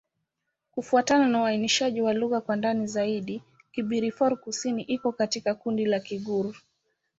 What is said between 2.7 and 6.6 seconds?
zaidi, Kibirifor-Kusini iko katika kundi la Kigur.